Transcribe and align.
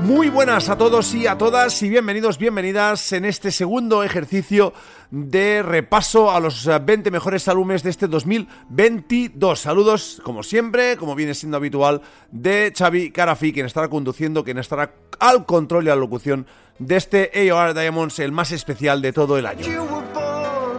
Muy 0.00 0.28
buenas 0.28 0.68
a 0.68 0.76
todos 0.76 1.14
y 1.14 1.26
a 1.26 1.38
todas 1.38 1.82
y 1.82 1.88
bienvenidos, 1.88 2.38
bienvenidas 2.38 3.12
en 3.12 3.24
este 3.24 3.50
segundo 3.50 4.04
ejercicio 4.04 4.72
de 5.10 5.62
repaso 5.62 6.30
a 6.30 6.38
los 6.38 6.66
20 6.66 7.10
mejores 7.10 7.48
álbumes 7.48 7.82
de 7.82 7.90
este 7.90 8.06
2022. 8.06 9.58
Saludos, 9.58 10.20
como 10.22 10.42
siempre, 10.42 10.96
como 10.96 11.14
viene 11.14 11.34
siendo 11.34 11.56
habitual, 11.56 12.02
de 12.30 12.72
Xavi 12.76 13.10
Carafi, 13.10 13.52
quien 13.52 13.66
estará 13.66 13.88
conduciendo, 13.88 14.44
quien 14.44 14.58
estará 14.58 14.92
al 15.18 15.46
control 15.46 15.86
y 15.86 15.88
a 15.88 15.94
la 15.94 16.00
locución 16.00 16.46
de 16.78 16.96
este 16.96 17.50
AOR 17.50 17.74
Diamonds, 17.74 18.18
el 18.18 18.32
más 18.32 18.52
especial 18.52 19.00
de 19.00 19.12
todo 19.12 19.38
el 19.38 19.46
año. 19.46 19.66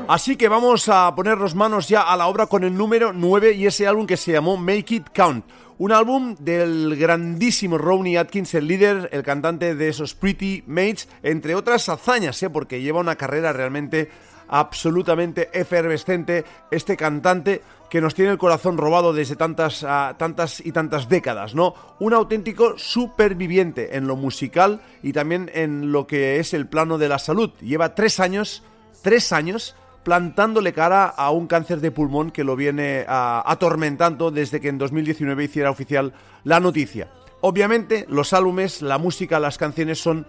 Así 0.08 0.38
que 0.38 0.48
vamos 0.48 0.88
a 0.88 1.14
ponernos 1.16 1.54
manos 1.54 1.90
ya 1.90 2.02
a 2.02 2.16
la 2.16 2.28
obra 2.28 2.48
con 2.48 2.64
el 2.64 2.78
número 2.78 3.12
9 3.12 3.52
y 3.52 3.66
ese 3.66 3.88
álbum 3.88 4.08
que 4.08 4.16
se 4.16 4.32
llamó 4.32 4.56
Make 4.56 4.96
It 4.96 5.08
Count. 5.14 5.44
Un 5.80 5.92
álbum 5.92 6.34
del 6.40 6.96
grandísimo 6.96 7.78
Ronnie 7.78 8.18
Atkins, 8.18 8.54
el 8.54 8.70
líder, 8.70 9.10
el 9.12 9.22
cantante 9.22 9.76
de 9.76 9.90
esos 9.90 10.16
Pretty 10.16 10.64
Mates, 10.66 11.10
entre 11.24 11.56
otras 11.56 11.90
hazañas, 11.90 12.42
¿eh? 12.42 12.50
porque 12.50 12.82
lleva 12.82 13.02
una 13.02 13.18
carrera 13.18 13.52
realmente 13.52 14.10
absolutamente 14.48 15.50
efervescente 15.52 16.46
este 16.72 16.96
cantante 16.96 17.62
que 17.90 18.00
nos 18.00 18.16
tiene 18.16 18.32
el 18.32 18.38
corazón 18.38 18.78
robado 18.78 19.12
desde 19.12 19.36
tantas, 19.36 19.84
uh, 19.84 20.16
tantas 20.18 20.66
y 20.66 20.72
tantas 20.72 21.10
décadas, 21.10 21.54
¿no? 21.54 21.74
Un 22.00 22.14
auténtico 22.14 22.78
superviviente 22.78 23.98
en 23.98 24.08
lo 24.08 24.16
musical 24.16 24.80
y 25.04 25.12
también 25.12 25.52
en 25.54 25.92
lo 25.92 26.08
que 26.08 26.40
es 26.40 26.54
el 26.54 26.66
plano 26.66 26.98
de 26.98 27.10
la 27.10 27.20
salud. 27.20 27.52
Lleva 27.60 27.94
tres 27.94 28.22
años, 28.22 28.64
tres 29.02 29.34
años 29.34 29.76
plantándole 30.08 30.72
cara 30.72 31.08
a 31.08 31.32
un 31.32 31.48
cáncer 31.48 31.82
de 31.82 31.92
pulmón 31.92 32.32
que 32.32 32.46
lo 32.46 32.56
viene 32.56 33.04
atormentando 33.10 34.32
desde 34.32 34.62
que 34.62 34.70
en 34.70 34.78
2019 34.78 35.44
hiciera 35.44 35.70
oficial 35.70 36.14
la 36.46 36.62
noticia. 36.62 37.10
Obviamente, 37.42 38.06
los 38.08 38.32
álbumes, 38.32 38.82
la 38.82 39.00
música, 39.00 39.38
las 39.38 39.58
canciones 39.58 40.00
son 40.00 40.26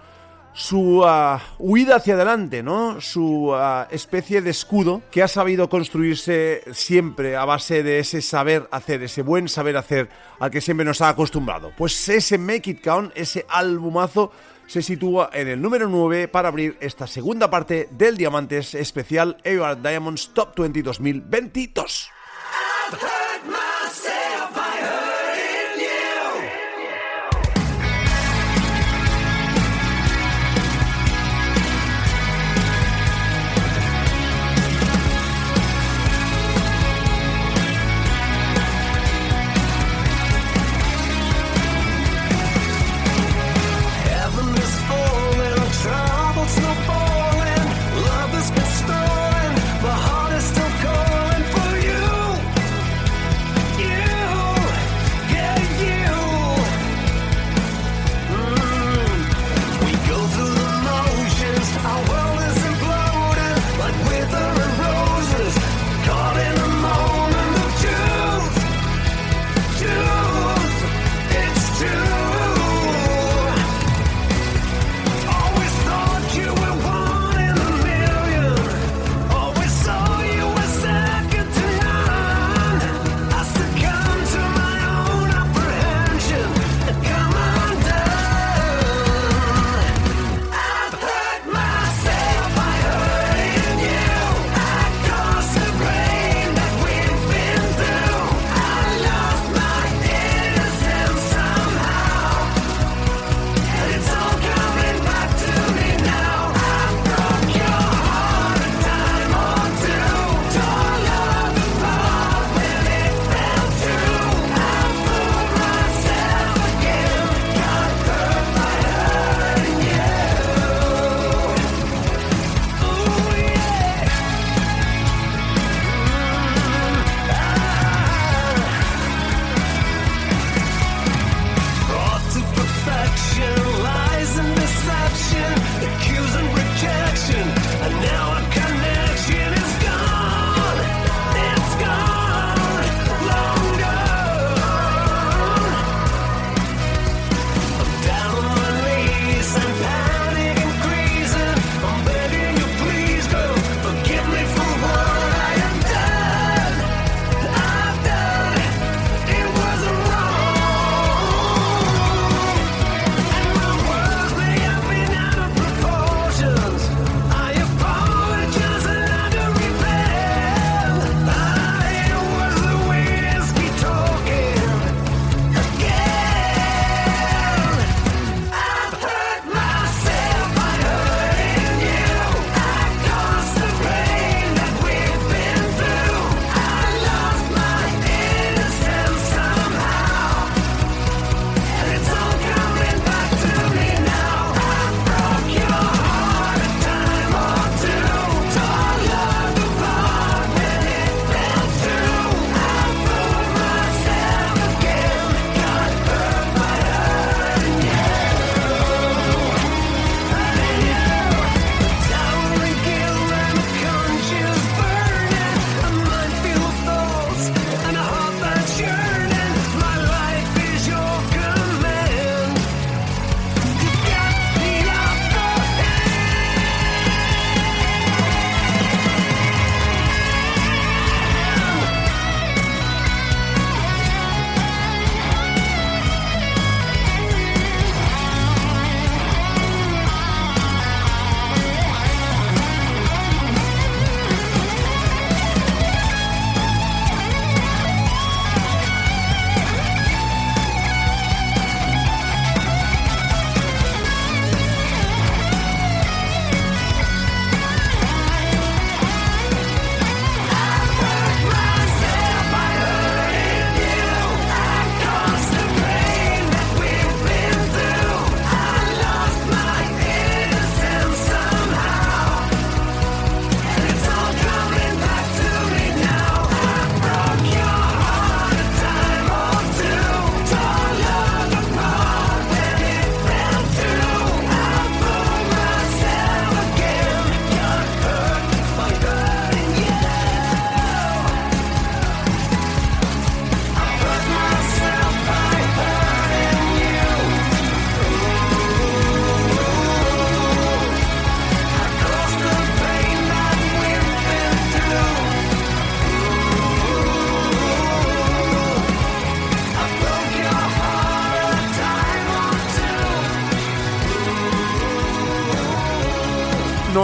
su 0.52 1.02
uh, 1.04 1.38
huida 1.60 1.94
hacia 1.94 2.14
adelante, 2.14 2.60
¿no? 2.60 3.00
Su 3.00 3.52
uh, 3.52 3.86
especie 3.92 4.42
de 4.42 4.50
escudo 4.50 5.00
que 5.12 5.22
ha 5.22 5.28
sabido 5.28 5.68
construirse 5.68 6.64
siempre 6.72 7.36
a 7.36 7.44
base 7.44 7.84
de 7.84 8.00
ese 8.00 8.20
saber 8.20 8.66
hacer, 8.72 9.04
ese 9.04 9.22
buen 9.22 9.48
saber 9.48 9.76
hacer 9.76 10.08
al 10.40 10.50
que 10.50 10.60
siempre 10.60 10.84
nos 10.84 11.02
ha 11.02 11.10
acostumbrado. 11.10 11.70
Pues 11.78 12.08
ese 12.08 12.36
Make 12.36 12.70
It 12.70 12.82
Count, 12.82 13.12
ese 13.14 13.46
albumazo, 13.48 14.32
se 14.68 14.82
sitúa 14.82 15.30
en 15.32 15.48
el 15.48 15.60
número 15.60 15.88
9 15.88 16.28
para 16.28 16.48
abrir 16.48 16.76
esta 16.80 17.06
segunda 17.06 17.50
parte 17.50 17.88
del 17.90 18.16
Diamantes 18.16 18.74
especial 18.74 19.38
AOR 19.44 19.82
Diamonds 19.82 20.30
Top 20.34 20.56
20 20.56 20.82
2022. 20.82 22.17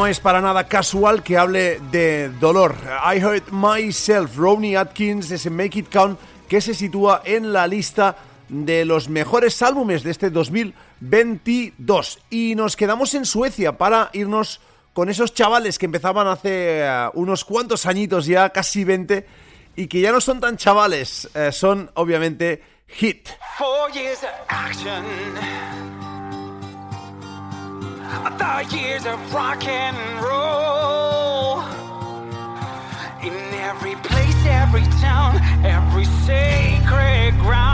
No 0.04 0.10
es 0.10 0.20
para 0.20 0.42
nada 0.42 0.68
casual 0.68 1.22
que 1.22 1.38
hable 1.38 1.80
de 1.90 2.28
dolor. 2.38 2.76
I 3.10 3.24
Hurt 3.24 3.48
Myself, 3.50 4.36
Ronnie 4.36 4.76
Atkins, 4.76 5.30
ese 5.30 5.48
Make 5.48 5.78
It 5.78 5.88
Count, 5.90 6.20
que 6.46 6.60
se 6.60 6.74
sitúa 6.74 7.22
en 7.24 7.54
la 7.54 7.66
lista 7.66 8.14
de 8.50 8.84
los 8.84 9.08
mejores 9.08 9.62
álbumes 9.62 10.02
de 10.02 10.10
este 10.10 10.28
2022. 10.28 12.18
Y 12.28 12.54
nos 12.54 12.76
quedamos 12.76 13.14
en 13.14 13.24
Suecia 13.24 13.78
para 13.78 14.10
irnos 14.12 14.60
con 14.92 15.08
esos 15.08 15.32
chavales 15.32 15.78
que 15.78 15.86
empezaban 15.86 16.26
hace 16.26 16.80
eh, 16.82 17.08
unos 17.14 17.42
cuantos 17.46 17.86
añitos 17.86 18.26
ya, 18.26 18.50
casi 18.50 18.84
20, 18.84 19.26
y 19.74 19.86
que 19.86 20.02
ya 20.02 20.12
no 20.12 20.20
son 20.20 20.38
tan 20.38 20.58
chavales, 20.58 21.30
eh, 21.34 21.50
son 21.50 21.90
obviamente 21.94 22.62
Hit. 22.88 23.30
The 28.04 28.76
years 28.76 29.06
of 29.06 29.18
rock 29.32 29.66
and 29.66 29.96
roll. 30.22 31.60
In 33.22 33.34
every 33.54 33.96
place, 33.96 34.46
every 34.46 34.84
town, 35.00 35.40
every 35.64 36.04
sacred 36.04 37.38
ground, 37.40 37.73